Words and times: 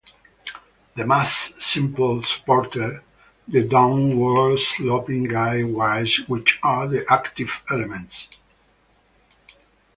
The 0.95 1.05
mast 1.05 1.61
simply 1.61 2.23
supported 2.23 3.01
the 3.47 3.61
downward 3.67 4.57
sloping 4.59 5.25
guy 5.25 5.61
wires 5.61 6.23
which 6.27 6.57
are 6.63 6.87
the 6.87 7.05
active 7.07 7.61
elements. 7.69 8.27